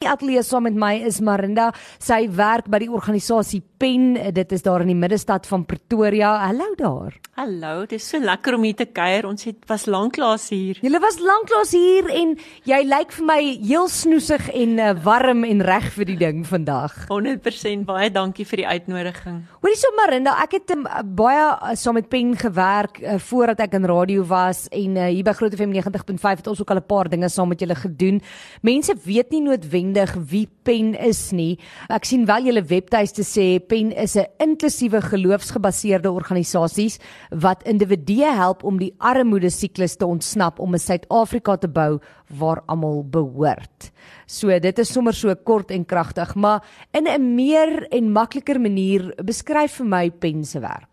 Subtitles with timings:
[0.00, 1.66] Die ateljee saam met my is Marinda.
[2.00, 4.14] Sy werk by die organisasie PEN.
[4.32, 6.38] Dit is daar in die middestad van Pretoria.
[6.46, 7.18] Hallo daar.
[7.36, 9.28] Hallo, dit is so lekker om hier te kuier.
[9.28, 10.80] Ons het was lanklaas hier.
[10.80, 12.32] Julle was lanklaas hier en
[12.68, 16.96] jy lyk vir my heel snoesig en uh, warm en reg vir die ding vandag.
[17.12, 19.42] 100% baie dankie vir die uitnodiging.
[19.60, 20.88] Hoorie so Marinda, ek het um,
[21.20, 25.28] baie uh, saam met PEN gewerk uh, voordat ek in radio was en uh, hier
[25.28, 28.24] by Groot FM 90.5 het ons ook al 'n paar dinge saam met julle gedoen.
[28.64, 31.58] Mense weet nie noodwendig noodwendig wie Pen is nie.
[31.90, 36.98] Ek sien wel julle webtuiste sê Pen is 'n inklusiewe geloofsgebaseerde organisasie
[37.30, 42.62] wat individue help om die armoede siklus te ontsnap om 'n Suid-Afrika te bou waar
[42.66, 43.90] almal behoort.
[44.26, 46.62] So dit is sommer so kort en kragtig, maar
[46.92, 50.89] in 'n meer en makliker manier beskryf vir my Pen se werk.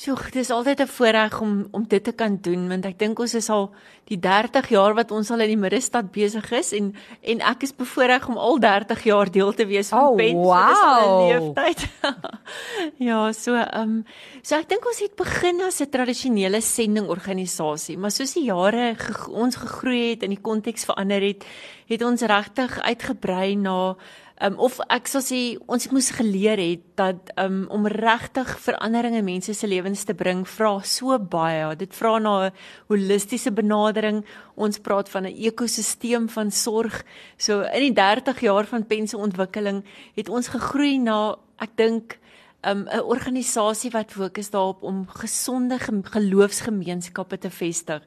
[0.00, 3.18] So, dit is altyd 'n voorreg om om dit te kan doen want ek dink
[3.18, 3.70] ons is al
[4.04, 7.74] die 30 jaar wat ons al in die middestad besig is en en ek is
[7.76, 10.32] bevoorreg om al 30 jaar deel te wees van oh, Pens.
[10.32, 10.68] Wow.
[10.70, 11.88] Dis 'n leeftyd.
[13.08, 14.04] ja, so ehm um,
[14.42, 19.30] so ek dink ons het begin as 'n tradisionele sendingorganisasie, maar soos die jare ge
[19.30, 21.44] ons gegroei het en die konteks verander het,
[21.86, 23.96] het ons regtig uitgebrei na
[24.40, 29.26] um, of ek sal sê ons moes geleer het dat um, om regtig verandering in
[29.26, 31.74] mense se lewens te bring vra so baie.
[31.76, 32.52] Dit vra na 'n
[32.88, 34.24] holistiese benadering.
[34.56, 37.04] Ons praat van 'n ekosisteem van sorg.
[37.36, 39.84] So in die 30 jaar van Pense ontwikkeling
[40.16, 42.18] het ons gegroei na ek dink
[42.62, 48.02] 'n um, organisasie wat fokus daarop om gesonde geloofsgemeenskappe te vestig.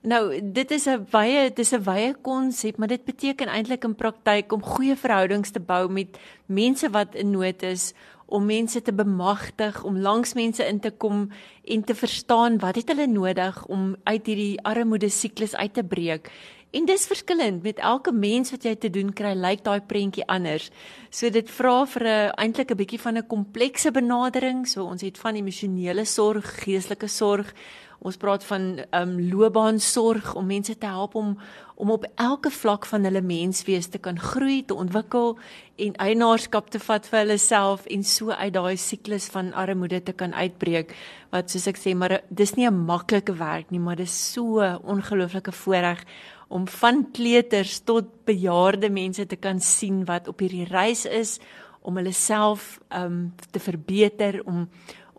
[0.00, 4.52] Nou, dit is 'n baie dis 'n wye konsep, maar dit beteken eintlik in praktyk
[4.52, 7.92] om goeie verhoudings te bou met mense wat in nood is,
[8.26, 11.30] om mense te bemagtig, om langs mense in te kom
[11.64, 16.30] en te verstaan wat het hulle nodig om uit hierdie armoede siklus uit te breek.
[16.70, 20.70] En dis verskillend met elke mens wat jy te doen kry, lyk daai prentjie anders.
[21.10, 24.68] So dit vra vir 'n eintlik 'n bietjie van 'n komplekse benadering.
[24.68, 27.52] So ons het van emosionele sorg, geestelike sorg,
[28.00, 31.34] Ons praat van ehm um, loopbaansorg om mense te help om
[31.80, 35.38] om op elke vlak van hulle menswees te kan groei, te ontwikkel
[35.80, 40.12] en eienaarskap te vat vir hulle self en so uit daai siklus van armoede te
[40.12, 40.92] kan uitbreek.
[41.32, 45.52] Wat soos ek sê, maar dis nie 'n maklike werk nie, maar dis so ongelooflike
[45.52, 46.04] voorreg
[46.48, 51.38] om van kleuters tot bejaarde mense te kan sien wat op hierdie reis is
[51.82, 54.68] om hulle self ehm um, te verbeter om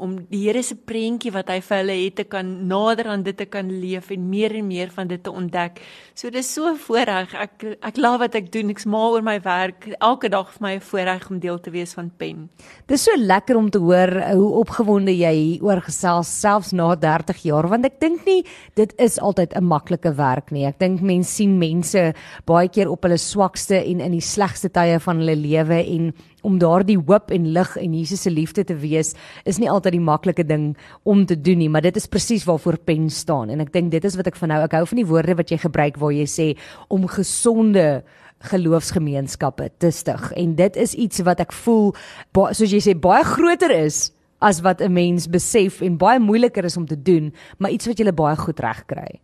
[0.01, 3.37] om die Here se prentjie wat hy vir hulle het te kan nader aan dit
[3.37, 5.81] te kan leef en meer en meer van dit te ontdek.
[6.17, 7.35] So dis so voorreg.
[7.37, 8.71] Ek ek love wat ek doen.
[8.73, 9.87] Ek's mal oor my werk.
[9.99, 12.49] Elke dag vir my 'n voorreg om deel te wees van Pen.
[12.87, 17.67] Dis so lekker om te hoor hoe opgewonde jy oor gesels selfs na 30 jaar
[17.69, 18.43] want ek dink nie
[18.75, 20.65] dit is altyd 'n maklike werk nie.
[20.65, 22.13] Ek dink mense sien mense
[22.45, 26.57] baie keer op hulle swakste en in die slegste tye van hulle lewe en om
[26.61, 29.13] daardie hoop en lig en Jesus se liefde te wees
[29.45, 30.71] is nie altyd die maklike ding
[31.03, 33.49] om te doen nie, maar dit is presies waarvoor pen staan.
[33.49, 35.51] En ek dink dit is wat ek van nou ek hou van die woorde wat
[35.51, 36.47] jy gebruik waar jy sê
[36.89, 38.03] om gesonde
[38.51, 40.31] geloofsgemeenskappe te stig.
[40.37, 41.91] En dit is iets wat ek voel
[42.33, 44.09] soos jy sê baie groter is
[44.41, 47.99] as wat 'n mens besef en baie moeiliker is om te doen, maar iets wat
[47.99, 49.19] jy baie goed reg kry.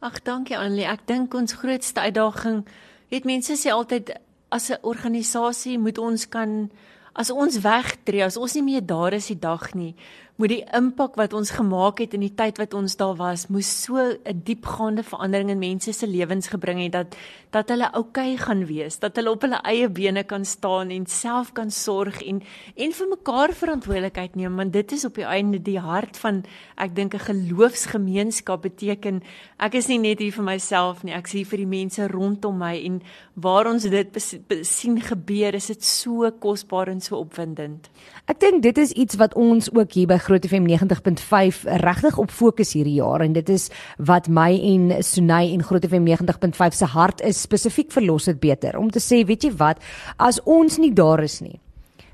[0.00, 2.64] Ag dankie Annelie, ek dink ons grootste uitdaging
[3.10, 4.10] het mense sê altyd
[4.52, 6.70] as 'n organisasie moet ons kan
[7.14, 9.94] as ons wegtree, as ons nie meer daar is die dag nie,
[10.40, 13.68] moet die impak wat ons gemaak het in die tyd wat ons daar was, moes
[13.84, 17.16] so 'n diepgaande verandering in mense se lewens gebring het dat
[17.50, 21.06] dat hulle oukei okay gaan wees, dat hulle op hulle eie bene kan staan en
[21.06, 22.42] self kan sorg en
[22.76, 26.44] en vir mekaar verantwoordelikheid neem, want dit is op die einde die hart van
[26.76, 29.22] ek dink 'n geloofsgemeenskap beteken
[29.58, 32.58] ek is nie net hier vir myself nie, ek is hier vir die mense rondom
[32.58, 33.02] my en
[33.34, 37.88] waar ons dit sien gebeur, is dit so kosbaar en so opwindend.
[38.26, 42.30] Ek dink dit is iets wat ons ook hier by Groot FM 90.5 regtig op
[42.30, 43.24] fokus hierdie jaar.
[43.24, 43.68] En dit is
[43.98, 48.40] wat my en Sunay en Groot FM 90.5 se hart is spesifiek vir los dit
[48.40, 48.78] beter.
[48.78, 49.82] Om te sê weet jy wat
[50.16, 51.58] as ons nie daar is nie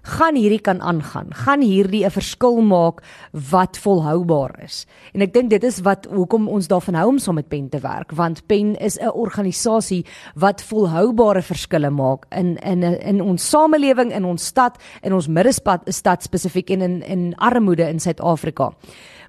[0.09, 1.29] gaan hierdie kan aangaan.
[1.45, 3.03] Gaan hierdie 'n verskil maak
[3.51, 4.87] wat volhoubaar is.
[5.15, 7.81] En ek dink dit is wat hoekom ons daarvan hou om saam met Pen te
[7.81, 14.13] werk, want Pen is 'n organisasie wat volhoubare verskille maak in in in ons samelewing,
[14.13, 18.73] in ons stad, in ons middestad stad spesifiek en in in armoede in Suid-Afrika.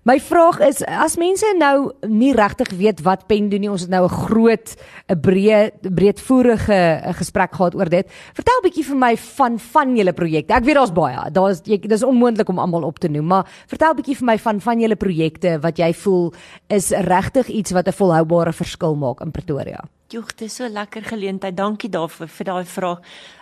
[0.08, 3.92] My vraag is as mense nou nie regtig weet wat pen doen nie, ons het
[3.92, 4.76] nou 'n groot
[5.10, 8.08] 'n breë breedvoerige eh, gesprek gehad oor dit.
[8.34, 10.54] Vertel 'n bietjie vir my van van julle projekte.
[10.54, 11.32] Ek weet daar's baie.
[11.32, 14.62] Daar's dis onmoontlik om almal op te noem, maar vertel 'n bietjie vir my van
[14.62, 16.34] van julle projekte wat jy voel
[16.68, 19.84] is regtig iets wat 'n volhoubare verskil maak in Pretoria.
[20.08, 21.58] Joeg, dit is so lekker geleentheid.
[21.58, 23.00] Dankie daarvoor vir daai vraag.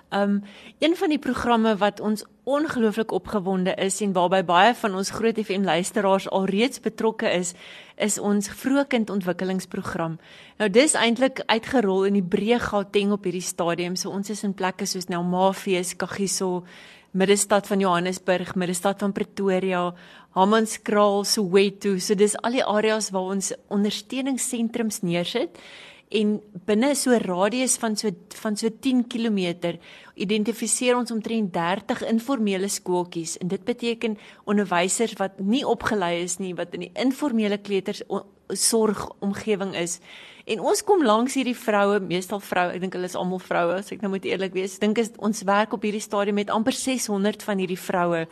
[0.09, 0.43] Um
[0.79, 5.39] een van die programme wat ons ongelooflik opgewonde is en waarby baie van ons Groot
[5.39, 7.53] FM luisteraars alreeds betrokke is,
[7.95, 10.15] is ons vroegkindontwikkelingsprogram.
[10.57, 13.95] Nou dis eintlik uitgerol in die breë Gauteng op hierdie stadium.
[13.95, 16.63] So ons is in plekke soos Nelmafees, Kagiso,
[17.11, 19.93] middestad van Johannesburg, middestad van Pretoria,
[20.37, 21.97] Hammanskraal, Soweto.
[21.99, 25.59] So dis al die areas waar ons ondersteuningssentrums neersit
[26.09, 29.77] en binne so 'n radius van so van so 10 km
[30.15, 33.37] identifiseer ons omtrent 30 informele skooltjies.
[33.37, 38.01] En dit beteken onderwysers wat nie opgelei is nie wat in die informele kleuters
[38.47, 39.99] sorg omgewing is
[40.47, 43.91] en ons kom langs hierdie vroue meestal vroue ek dink hulle is almal vroue as
[43.91, 47.43] ek nou moet eerlik wees dink is ons werk op hierdie stadium met amper 600
[47.43, 48.25] van hierdie vroue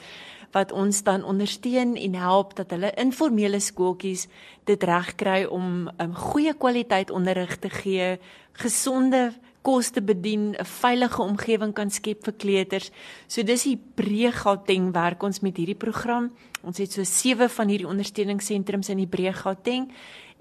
[0.56, 4.28] wat ons dan ondersteun en help dat hulle informele skooltjies
[4.70, 8.20] dit regkry om 'n um, goeie kwaliteit onderrig te gee,
[8.54, 12.92] gesonde kos te bedien, 'n veilige omgewing kan skep vir kleuters.
[13.28, 16.32] So dis die Breë Gauteng werk ons met hierdie program.
[16.64, 19.92] Ons het so 7 van hierdie ondersteuningssentrums in die Breë Gauteng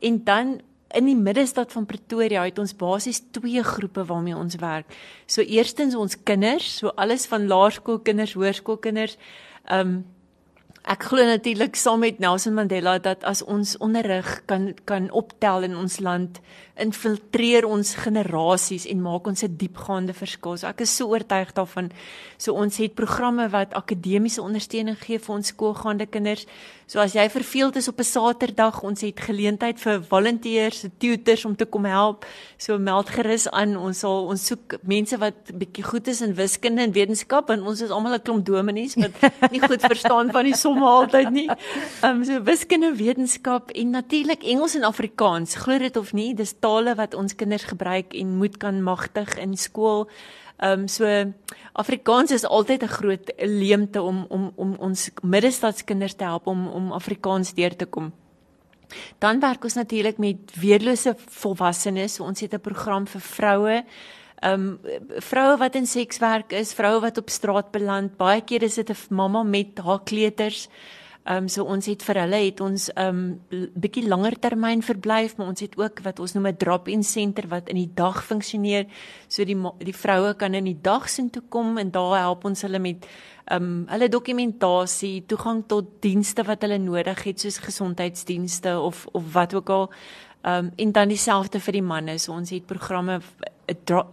[0.00, 0.60] en dan
[0.94, 4.86] in die middestad van Pretoria het ons basies twee groepe waarmee ons werk.
[5.26, 9.18] So eerstens ons kinders, so alles van laerskoolkinders, hoërskoolkinders,
[9.64, 10.04] Ehm um,
[10.84, 15.76] ek glo natuurlik saam met Nelson Mandela dat as ons onderrig kan kan optel in
[15.80, 16.40] ons land,
[16.76, 20.58] infiltreer ons generasies en maak ons 'n diepgaande verskil.
[20.58, 21.90] So ek is so oortuig daarvan.
[22.36, 26.46] So ons het programme wat akademiese ondersteuning gee vir ons skoolgaande kinders.
[26.86, 31.56] So as jy verveeld is op 'n Saterdag, ons het geleentheid vir volunteers, tutors om
[31.56, 32.26] te kom help.
[32.58, 33.76] So meld gerus aan.
[33.76, 37.80] Ons sal ons soek mense wat bietjie goed is in wiskunde en wetenskap en ons
[37.80, 41.48] is almal 'n klomp dominees wat nie goed verstaan van die somme altyd nie.
[42.02, 45.54] Ehm um, so wiskunde, wetenskap en natuurlik Engels en Afrikaans.
[45.54, 49.56] Glo dit of nie, dis tale wat ons kinders gebruik en moet kan magtig in
[49.56, 50.08] skool.
[50.64, 51.04] Ehm um, so
[51.72, 56.92] Afrikaans is altyd 'n groot leemte om om om ons middestadskinders te help om om
[56.92, 58.12] Afrikaans deur te kom.
[59.18, 62.20] Dan werk ons natuurlik met weerlose volwassenes.
[62.20, 63.84] Ons het 'n program vir vroue.
[64.38, 64.80] Ehm um,
[65.18, 68.16] vroue wat in sekswerk is, vroue wat op straat beland.
[68.16, 70.68] Baie keer is dit 'n mamma met haar kleuters.
[71.24, 75.38] Ehm um, so ons het vir hulle het ons ehm um, bietjie langer termyn verblyf,
[75.38, 78.84] maar ons het ook wat ons noem 'n drop-in center wat in die dag funksioneer.
[79.28, 82.62] So die die vroue kan in die dag sin toe kom en daar help ons
[82.62, 83.06] hulle met
[83.44, 89.32] ehm um, hulle dokumentasie, toegang tot dienste wat hulle nodig het soos gesondheidsdienste of of
[89.32, 89.90] wat ook al.
[90.42, 92.18] Ehm um, en dan dieselfde vir die manne.
[92.18, 93.20] So ons het programme
[93.66, 94.08] 'n dro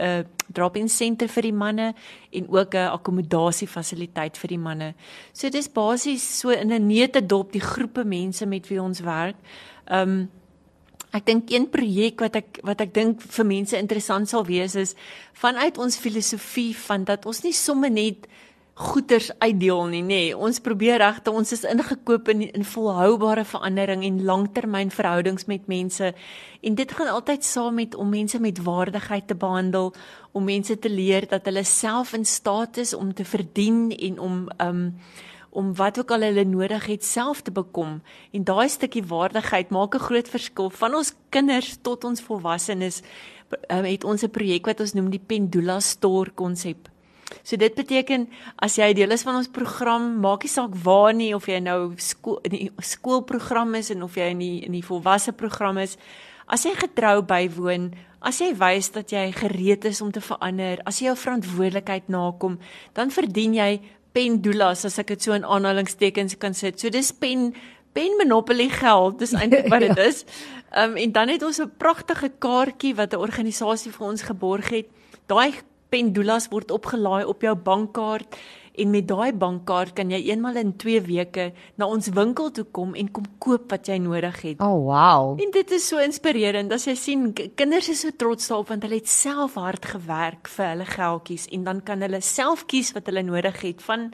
[0.51, 1.93] drop-in center vir die manne
[2.31, 4.93] en ook 'n akkommodasie fasiliteit vir die manne.
[5.33, 9.35] So dis basies so in 'n neete dop die groepe mense met wie ons werk.
[9.89, 10.29] Um
[11.11, 14.95] ek dink een projek wat ek wat ek dink vir mense interessant sal wees is
[15.33, 18.27] vanuit ons filosofie van dat ons nie sommer net
[18.81, 20.07] goeders uitdeel nie, nê.
[20.07, 20.37] Nee.
[20.37, 26.13] Ons probeer regte ons is ingekoop in in volhoubare verandering en langtermynverhoudings met mense.
[26.61, 29.93] En dit gaan altyd saam met om mense met waardigheid te behandel,
[30.31, 34.47] om mense te leer dat hulle self in staat is om te verdien en om
[34.57, 34.87] um
[35.51, 37.97] om wat ook al hulle nodig het self te bekom.
[38.31, 43.01] En daai stukkie waardigheid maak 'n groot verskil van ons kinders tot ons volwassenes.
[43.67, 46.90] Um, het ons 'n projek wat ons noem die Pendula Store konsep.
[47.43, 51.33] So dit beteken as jy deel is van ons program, maak nie saak waar nie
[51.35, 54.85] of jy nou skool in die skoolprogram is en of jy in die in die
[54.85, 55.97] volwasse program is,
[56.47, 61.01] as jy getrou bywoon, as jy wys dat jy gereed is om te verander, as
[61.01, 62.59] jy jou verantwoordelikheid nakom,
[62.93, 63.71] dan verdien jy
[64.15, 66.79] pendulas as ek dit so in aanhalingstekens kan sit.
[66.79, 67.51] So dis pen
[67.91, 70.07] pen monopoly geld, dis eintlik wat dit ja.
[70.07, 70.23] is.
[70.71, 74.69] Ehm um, en dan het ons 'n pragtige kaartjie wat 'n organisasie vir ons geborg
[74.69, 74.87] het.
[75.27, 75.51] Daai
[75.91, 78.39] pendulas word opgelaai op jou bankkaart
[78.79, 82.93] en met daai bankkaart kan jy eenmal in 2 weke na ons winkel toe kom
[82.95, 84.61] en kom koop wat jy nodig het.
[84.63, 85.35] Oh wow.
[85.43, 89.01] En dit is so inspirerend as jy sien kinders is so trots daarop want hulle
[89.01, 93.25] het self hard gewerk vir hulle geldjies en dan kan hulle self kies wat hulle
[93.27, 94.11] nodig het van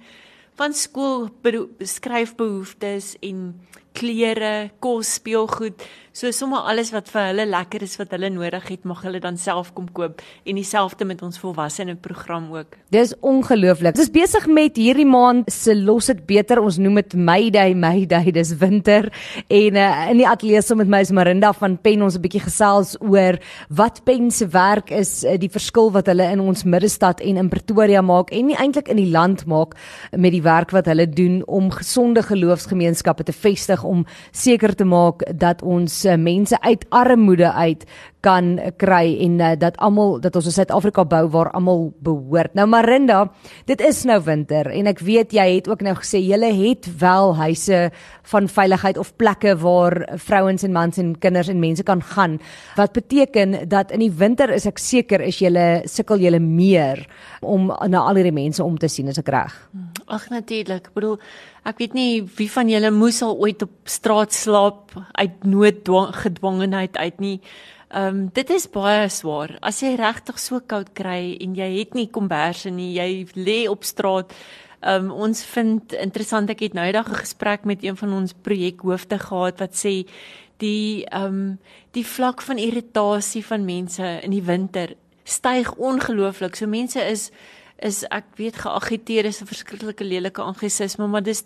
[0.58, 1.28] van skool
[1.78, 3.52] skryfbehoeftes en
[3.98, 5.82] klere, kos, speelgoed,
[6.18, 9.36] so sommer alles wat vir hulle lekker is wat hulle nodig het, mag hulle dan
[9.38, 12.74] self kom koop en dieselfde met ons volwassene program ook.
[12.94, 13.94] Dis ongelooflik.
[13.94, 16.62] Ons is besig met hierdie maand se los dit beter.
[16.64, 19.12] Ons noem dit Mayday, Mayday, dis winter
[19.46, 22.42] en uh, in die ateljee saam met my is Marinda van Pen ons 'n bietjie
[22.48, 23.38] gesels oor
[23.70, 27.50] wat Pen se werk is, uh, die verskil wat hulle in ons middestad en in
[27.54, 29.78] Pretoria maak en nie eintlik in die land maak
[30.12, 35.24] met die werk wat hulle doen om gesonde geloofsgemeenskappe te vestig om seker te maak
[35.40, 37.86] dat ons uh, mense uit armoede uit
[38.26, 42.54] kan kry en uh, dat almal dat ons 'n Suid-Afrika bou waar almal behoort.
[42.54, 43.32] Nou Marinda,
[43.66, 47.36] dit is nou winter en ek weet jy het ook nou gesê jy het wel
[47.36, 47.92] huise
[48.24, 52.40] van veiligheid of plekke waar vrouens en mans en kinders en mense kan gaan.
[52.76, 57.08] Wat beteken dat in die winter is ek seker is jy sukkel jy meer
[57.42, 59.54] om na al hierdie mense om te sien as ek reg.
[60.08, 60.88] Ag natuurlik.
[60.88, 61.18] Ek bedoel
[61.68, 67.20] ek weet nie wie van julle moes al ooit op straat slaap uit noodgedwongenheid uit
[67.20, 67.40] nie.
[67.92, 69.58] Ehm um, dit is baie swaar.
[69.62, 73.84] As jy regtig so koud kry en jy het nie komberse nie, jy lê op
[73.84, 74.32] straat.
[74.80, 78.34] Ehm um, ons vind interessant ek het nou eendag 'n gesprek met een van ons
[78.34, 80.08] projekhoofde gehad wat sê
[80.58, 81.60] die ehm um,
[81.92, 86.56] die vlak van irritasie van mense in die winter styg ongelooflik.
[86.56, 87.32] So mense is
[87.86, 91.44] is ek weet geagiteer is 'n verskriklike lelike angisisme, maar dis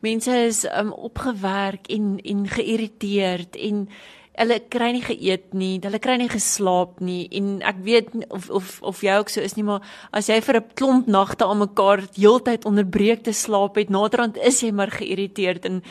[0.00, 3.88] mense is um, opgewerk en en geïrriteerd en
[4.34, 8.82] hulle kry nie geëet nie, hulle kry nie geslaap nie en ek weet of of
[8.82, 12.02] of jy ook so is nie, maar as jy vir 'n klomp nagte aan mekaar
[12.16, 15.82] heeltyd onderbreek te slaap het, naderhand is jy maar geïrriteerd en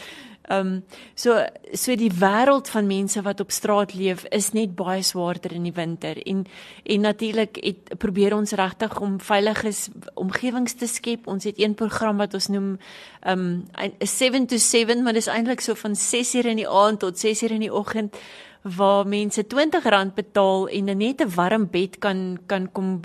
[0.43, 0.83] Ehm um,
[1.15, 1.39] so
[1.71, 5.73] so die wêreld van mense wat op straat leef is net baie swaarder in die
[5.73, 6.45] winter en
[6.83, 9.71] en natuurlik het probeer ons regtig om veilige
[10.13, 11.27] omgewings te skep.
[11.27, 12.77] Ons het een program wat ons noem
[13.21, 17.25] ehm um, 7 to 7, maar dis eintlik so van 6:00 in die aand tot
[17.25, 18.15] 6:00 in die oggend
[18.63, 23.01] waar mense R20 betaal en net 'n warm bed kan kan kom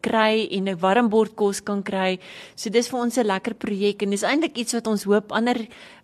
[0.00, 2.18] kry en 'n warm bord kos kan kry.
[2.54, 5.56] So dis vir ons 'n lekker projek en dis eintlik iets wat ons hoop ander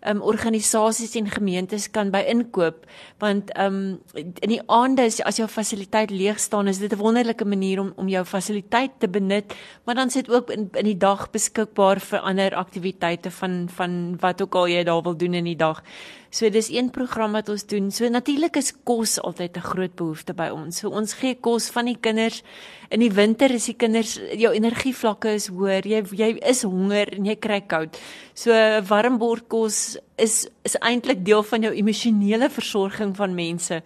[0.07, 2.85] um, organisasies en gemeentes kan by inkoop
[3.19, 7.45] want um, in die aande as, as jou fasiliteit leeg staan is dit 'n wonderlike
[7.45, 9.53] manier om om jou fasiliteit te benut,
[9.85, 14.41] maar dan sit ook in, in die dag beskikbaar vir ander aktiwiteite van van wat
[14.41, 15.83] ook al jy daar wil doen in die dag.
[16.29, 17.91] So dis een program wat ons doen.
[17.91, 20.77] So natuurlik is kos altyd 'n groot behoefte by ons.
[20.77, 22.43] So ons gee kos van die kinders.
[22.89, 25.87] In die winter is die kinders jou energievlakke is hoër.
[25.87, 27.97] Jy jy is honger en jy kry koud.
[28.33, 33.83] So warm bord kos is is eintlik deel van jou emosionele versorging van mense.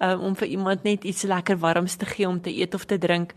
[0.00, 2.98] Um, om vir iemand net iets lekker warms te gee om te eet of te
[2.98, 3.32] drink.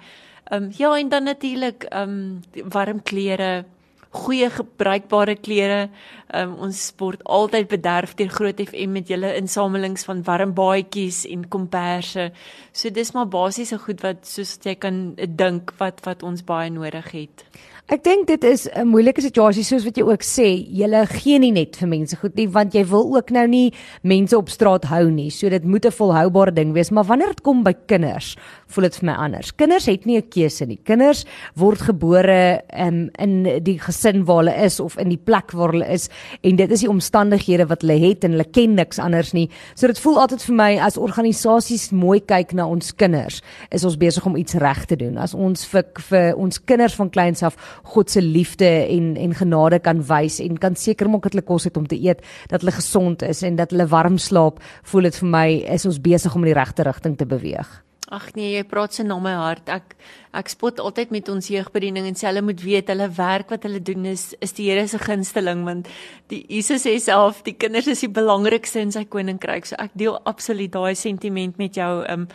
[0.50, 3.66] Ehm um, ja en dan natuurlik ehm um, warm klere
[4.12, 5.90] goeie gebruikbare klere.
[6.36, 11.48] Um, ons sport altyd bederf deur Groot FM met julle insamelings van warm baadjies en
[11.48, 12.32] komperse.
[12.72, 17.12] So dis maar basiese goed wat soos jy kan dink wat wat ons baie nodig
[17.12, 17.48] het.
[17.88, 20.60] Ek dink dit is 'n moeilike situasie soos wat jy ook sê.
[20.60, 23.72] Jy gee nie net vir mense goed nie want jy wil ook nou nie
[24.04, 25.30] mense op straat hou nie.
[25.30, 28.36] So dit moet 'n volhoubare ding wees, maar wanneer dit kom by kinders,
[28.68, 29.52] voel dit vir my anders.
[29.56, 30.80] Kinders het nie 'n keuse nie.
[30.84, 35.72] Kinders word gebore um, in die gesin waar hulle is of in die plek waar
[35.72, 36.10] hulle is
[36.44, 39.50] en dit is die omstandighede wat hulle het en hulle ken niks anders nie.
[39.76, 43.98] So dit voel altyd vir my as organisasies mooi kyk na ons kinders, is ons
[43.98, 45.18] besig om iets reg te doen.
[45.18, 49.80] As ons vir vir ons kinders van kleins af God se liefde en en genade
[49.80, 52.72] kan wys en kan seker maak dat hulle kos het om te eet, dat hulle
[52.72, 56.44] gesond is en dat hulle warm slaap, voel dit vir my is ons besig om
[56.44, 57.87] in die regte rigting te beweeg.
[58.08, 59.68] Ag nee, jy praat se na my hart.
[59.68, 59.96] Ek
[60.38, 63.82] ek spot altyd met ons jeugbediening en sê hulle moet weet hulle werk wat hulle
[63.84, 65.90] doen is is die Here se gunsteling want
[66.32, 69.68] die Jesus sê self die kinders is die belangrikste in sy koninkryk.
[69.68, 72.06] So ek deel absoluut daai sentiment met jou.
[72.08, 72.30] Um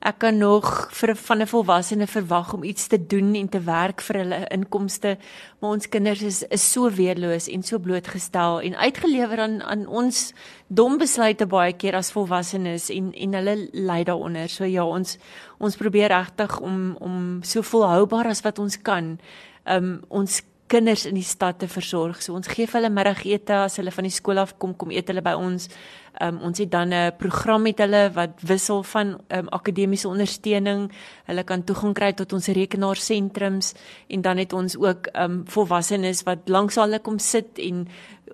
[0.00, 4.00] ek kan nog vir van 'n volwassene verwag om iets te doen en te werk
[4.00, 5.18] vir hulle inkomste,
[5.60, 10.32] maar ons kinders is is so weerloos en so blootgestel en uitgelewer aan aan ons
[10.68, 14.48] dom besluite baie keer as volwassenes en en hulle ly daaronder.
[14.48, 15.18] So ja, ons
[15.58, 19.18] ons probeer regtig om om so volhoubaar as wat ons kan,
[19.64, 22.22] um ons kinders in die stad te versorg.
[22.22, 25.08] So ons gee vir hulle middagete as hulle van die skool af kom, kom eet
[25.12, 25.68] hulle by ons.
[26.16, 30.90] Um, ons het dan 'n program met hulle wat wissel van um, akademiese ondersteuning.
[31.26, 33.74] Hulle kan toegang kry tot ons rekenaarsentrums
[34.08, 37.86] en dan het ons ook um, volwassenes wat langs hulle kom sit en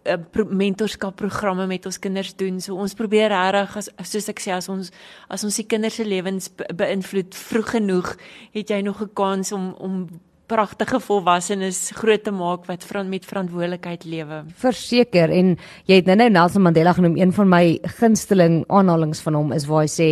[0.06, 2.60] uh, pro mentorskap programme met ons kinders doen.
[2.60, 4.90] So ons probeer regtig soos ek sê as ons
[5.28, 8.16] as ons die kinders se lewens be beïnvloed vroeg genoeg,
[8.52, 10.08] het jy nog 'n kans om om
[10.50, 14.42] pragtige volwassenes groot te maak wat van met verantwoordelikheid lewe.
[14.62, 15.54] Verseker en
[15.88, 19.86] jy het nou-nou Nelson Mandela genoem een van my gunsteling aanhalinge van hom is waar
[19.86, 20.08] hy sê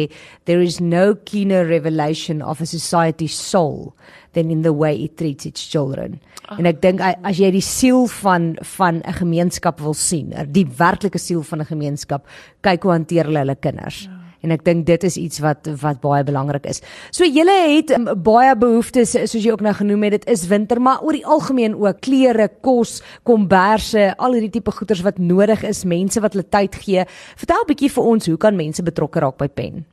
[0.49, 3.93] there is no keener revelation of a society's soul
[4.33, 6.21] than in the way it treats its children.
[6.49, 6.59] Oh.
[6.59, 11.19] En ek dink as jy die siel van van 'n gemeenskap wil sien, die werklike
[11.19, 12.27] siel van 'n gemeenskap,
[12.63, 14.07] kyk hoe hanteer hulle hulle kinders.
[14.07, 16.83] Ja en ek dink dit is iets wat wat baie belangrik is.
[17.11, 20.81] So julle het um, baie behoeftes soos jy ook nou genoem het, dit is winter,
[20.81, 25.85] maar oor die algemeen ook klere, kos, komberse, al hierdie tipe goederes wat nodig is,
[25.85, 27.07] mense wat hulle tyd gee.
[27.37, 29.85] Vertel 'n bietjie vir ons, hoe kan mense betrokke raak by Pen?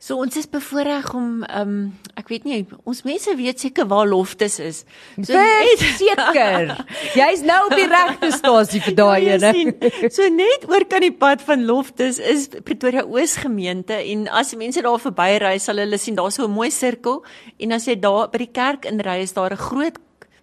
[0.00, 1.80] So ons is bevoorreg om ehm um,
[2.16, 4.78] ek weet nie ons mense weet seker waar Loftus is.
[5.20, 6.72] So net seker.
[7.20, 9.90] Jy's nou op die regte stasie vir daai ja, ene.
[10.08, 14.80] so net oor kan die pad van Loftus is Pretoria Oos gemeente en as mense
[14.80, 17.20] daar verbyry sal hulle sien daar's so 'n mooi sirkel
[17.60, 20.00] en as jy daar by die kerk inry is daar 'n groot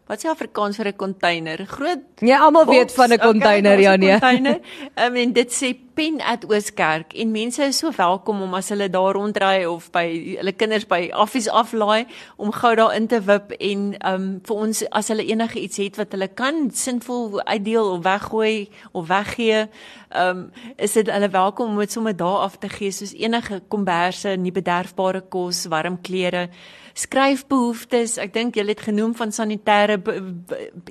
[0.08, 1.66] Wat sê Afrikaans vir 'n container?
[1.68, 4.12] Groot Ja, almal weet van 'n container, okay, ja nee.
[4.12, 4.60] Container.
[4.96, 8.86] I mean dit sê Pen at Ooskerk en mense is so welkom om as hulle
[8.94, 10.04] daar rondry of by
[10.38, 12.06] hulle kinders by affies aflaai
[12.38, 15.98] om gou daar in te wip en um vir ons as hulle enige iets het
[15.98, 19.66] wat hulle kan sinvol uitdeel of weggooi of weggee,
[20.14, 20.46] um
[20.78, 24.54] is dit hulle welkom om dit sommer daar af te gee soos enige komberse, nie
[24.54, 26.52] bederfbare kos, warm klere
[26.98, 28.18] skryfbehoeftes.
[28.22, 30.00] Ek dink jy het genoem van sanitêre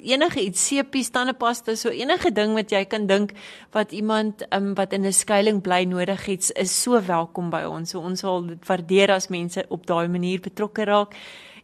[0.02, 3.34] enige iets sepies, tandepasta, so enige ding wat jy kan dink
[3.74, 7.90] wat iemand um, wat in 'n skuilings bly nodig het, is so welkom by ons.
[7.90, 11.14] So ons sal dit waardeer as mense op daai manier betrokke raak.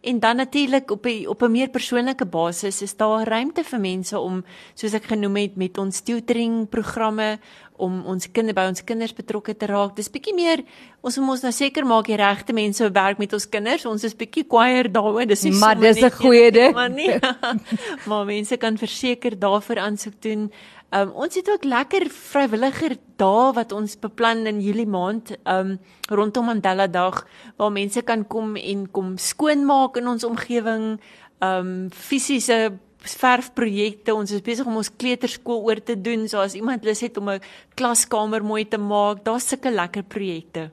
[0.02, 4.18] En dan natuurlik op 'n op 'n meer persoonlike basis is daar ruimte vir mense
[4.18, 4.44] om
[4.74, 7.38] soos ek genoem het met ons tutoring programme
[7.76, 9.96] om ons kinders by ons kinders betrokke te raak.
[9.96, 10.64] Dis bietjie meer
[11.00, 13.86] ons moet ons nou seker maak die regte mense werk met ons kinders.
[13.86, 15.26] Ons is bietjie kwaier daaroor.
[15.26, 16.74] Dis nie Maar dis 'n goeie ding.
[16.74, 17.18] Maar nie.
[18.08, 20.50] maar mense kan verseker daarvoor aansoek doen.
[20.92, 25.78] Um, ons het ook lekker vrywilliger dae wat ons beplan in Julie maand um
[26.10, 27.22] rondom Mandela Dag
[27.56, 31.00] waar mense kan kom en kom skoonmaak in ons omgewing,
[31.40, 34.14] um fisiese verfprojekte.
[34.14, 36.28] Ons is besig om ons kleuterskool oor te doen.
[36.28, 37.40] So as iemand lus het om 'n
[37.74, 40.70] klaskamer mooi te maak, daar's sulke lekker projekte.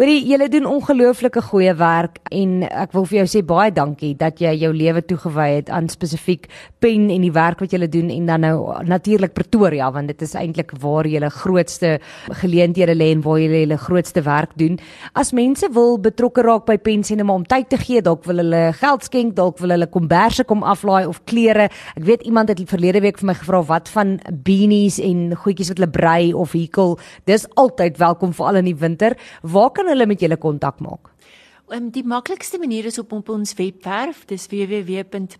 [0.00, 4.38] Hoorie, julle doen ongelooflike goeie werk en ek wil vir jou sê baie dankie dat
[4.40, 6.46] jy jou lewe toegewy het aan spesifiek
[6.80, 8.54] pen en die werk wat julle doen en dan nou
[8.88, 11.90] natuurlik Pretoria want dit is eintlik waar julle grootste
[12.40, 14.78] geleenthede lê en waar julle julle grootste werk doen.
[15.12, 18.62] As mense wil betrokke raak by pen sien om tyd te gee, dalk wil hulle
[18.80, 21.68] geld skenk, dalk wil hulle komberse kom aflaai of klere.
[21.98, 25.82] Ek weet iemand het verlede week vir my gevra wat van beanies en goedjies wat
[25.82, 26.96] hulle brei of hekel.
[27.28, 29.16] Dis altyd welkom veral in die winter.
[29.52, 31.10] Waar kan hulle met julle kontak maak?
[31.70, 35.38] Um, die maklikste manier is op, op ons webwerf, dis www.pen.org.za.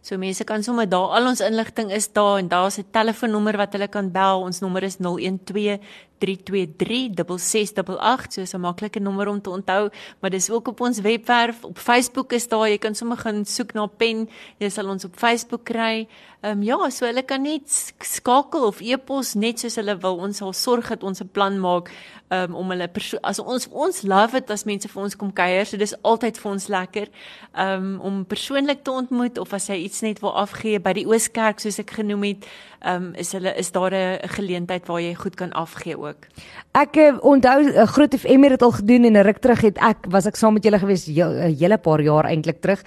[0.00, 3.72] So mense kan sommer daar al ons inligting is daar en daar's 'n telefoonnommer wat
[3.72, 4.40] hulle kan bel.
[4.48, 5.78] Ons nommer is 012
[6.22, 11.78] 3236688 so 'n maklike nommer om te onthou maar dis ook op ons webwerf op
[11.78, 15.64] Facebook is daar jy kan sommer gaan soek na pen jy sal ons op Facebook
[15.64, 16.08] kry.
[16.42, 17.70] Ehm um, ja so hulle kan net
[18.02, 20.18] skakel of e-pos net soos hulle wil.
[20.26, 21.90] Ons sal sorg dat ons 'n plan maak
[22.32, 22.88] um, om hulle
[23.22, 26.52] as ons ons love dit as mense vir ons kom kuier so dis altyd vir
[26.52, 27.08] ons lekker
[27.52, 31.62] um, om persoonlik te ontmoet of as jy iets net wil afgee by die Ooskerk
[31.62, 32.48] soos ek genoem het
[32.88, 36.26] um, is hulle is daar 'n geleentheid waar jy goed kan afgee ook.
[36.72, 40.06] Ek uh, onthou uh, groot FM het al gedoen en 'n ruk terug het ek
[40.08, 42.82] was ek saam met julle gewees 'n uh, hele paar jaar eintlik terug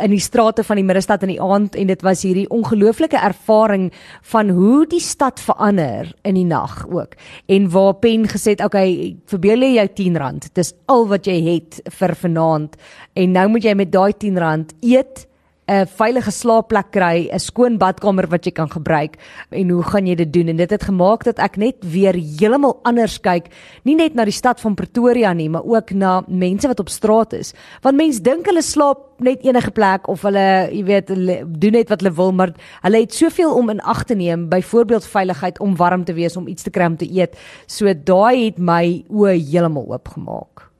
[0.00, 3.92] in die strate van die middestad in die aand en dit was hierdie ongelooflike ervaring
[4.22, 7.14] van hoe die stad verander in die nag ook.
[7.46, 10.48] En waar Pen gesê het, okay, verbeel jy jou 10 rand.
[10.58, 12.76] Dis al wat jy het vir vanaand
[13.14, 15.26] en nou moet jy met daai 10 rand eet
[15.64, 19.16] 'n veilige slaapplek kry, 'n skoon badkamer wat jy kan gebruik
[19.50, 20.48] en hoe gaan jy dit doen?
[20.48, 23.48] En dit het gemaak dat ek net weer heeltemal anders kyk,
[23.84, 27.32] nie net na die stad van Pretoria nie, maar ook na mense wat op straat
[27.32, 27.54] is.
[27.80, 31.88] Want mense dink hulle slaap net enige plek of hulle, jy weet, hulle doen net
[31.88, 35.76] wat hulle wil, maar hulle het soveel om in ag te neem, byvoorbeeld veiligheid om
[35.76, 37.38] warm te wees, om iets te kry om te eet.
[37.66, 40.73] So daai het my oë heeltemal oopgemaak.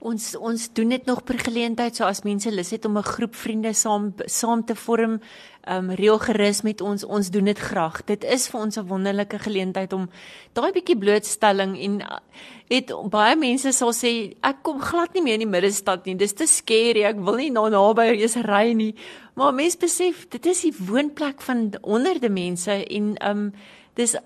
[0.00, 3.34] Ons ons doen dit nog per geleentheid so as mense lus het om 'n groep
[3.34, 5.20] vriende saam saam te vorm,
[5.68, 7.04] um reël gerus met ons.
[7.04, 8.04] Ons doen dit graag.
[8.04, 10.08] Dit is vir ons 'n wonderlike geleentheid om
[10.54, 12.20] daai bietjie blootstelling en
[12.68, 16.16] het baie mense sal sê ek kom glad nie meer in die middestad nie.
[16.16, 17.02] Dis te skerry.
[17.04, 18.94] Ek wil nie na naby is ry nie.
[19.34, 23.52] Maar mense besef dit is die woonplek van honderde mense en um
[23.94, 24.16] dis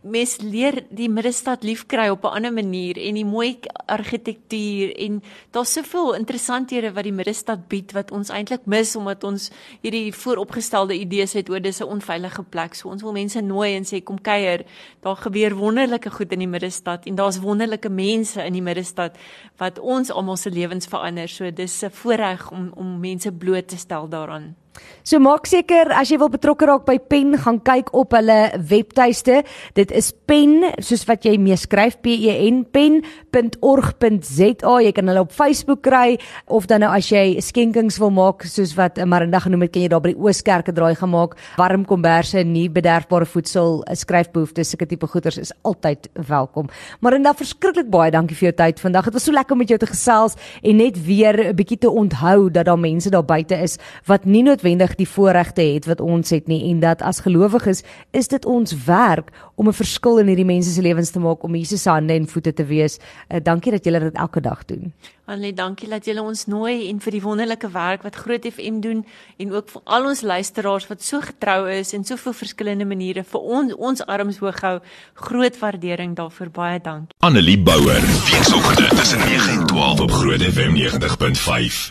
[0.00, 5.72] mes leer die middestad liefkry op 'n ander manier en die mooi argitektuur en daar's
[5.72, 9.50] soveel interessanthede wat die middestad bied wat ons eintlik mis omdat ons
[9.82, 12.74] hierdie vooropgestelde idees het oor dis 'n onveilige plek.
[12.74, 14.64] So ons wil mense nooi en sê kom kuier.
[15.00, 19.16] Daar gebeur wonderlike goed in die middestad en daar's wonderlike mense in die middestad
[19.56, 21.28] wat ons almal se lewens verander.
[21.28, 24.56] So dis 'n voorreg om om mense bloot te stel daaraan.
[25.02, 29.40] So maak seker as jy wil betrokke raak by Pen, gaan kyk op hulle webtuiste.
[29.74, 34.74] Dit is pen soos wat jy mee skryf P E N pen.org.za.
[34.84, 38.76] Jy kan hulle op Facebook kry of dan nou as jy skenkings wil maak soos
[38.76, 41.34] wat Marinda genoem het, kan jy daar by die Ooskerke draai gemaak.
[41.58, 46.68] Warm komberse, nie bederfbare voedsel, skryfbehoeftes, sulke tipe goeders is altyd welkom.
[47.00, 49.08] Marinda, verskriklik baie dankie vir jou tyd vandag.
[49.08, 51.90] Dit was so lekker om met jou te gesels en net weer 'n bietjie te
[51.90, 56.30] onthou dat daar mense daar buite is wat nie noodwendig die voorregte het wat ons
[56.30, 60.44] het nie en dat as gelowiges is dit ons werk om 'n verskil in hierdie
[60.44, 62.98] mense se lewens te maak om Jesus se hande en voete te wees.
[63.28, 64.92] Uh, dankie dat julle dit elke dag doen.
[65.26, 69.06] Annelie, dankie dat julle ons nooi en vir die wonderlike werk wat Groot FM doen
[69.38, 73.40] en ook vir al ons luisteraars wat so getrou is en soveel verskillende maniere vir
[73.40, 74.80] ons ons arms hoog hou.
[75.14, 76.50] Groot waardering daarvoor.
[76.50, 77.14] Baie dankie.
[77.18, 81.90] Annelie Bouwer, weekoggend tussen 9 en 12 op Groot FM 90.5.